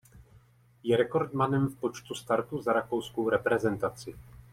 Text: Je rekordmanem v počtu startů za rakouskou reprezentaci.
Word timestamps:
Je 0.83 0.95
rekordmanem 0.97 1.67
v 1.67 1.75
počtu 1.79 2.15
startů 2.15 2.61
za 2.61 2.73
rakouskou 2.73 3.29
reprezentaci. 3.29 4.15